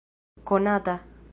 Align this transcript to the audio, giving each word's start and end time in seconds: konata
konata 0.47 0.95